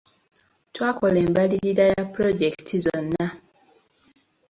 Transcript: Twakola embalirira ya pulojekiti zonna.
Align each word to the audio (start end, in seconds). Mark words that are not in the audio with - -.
Twakola 0.73 1.17
embalirira 1.25 1.83
ya 1.93 2.03
pulojekiti 2.13 2.75
zonna. 2.83 3.25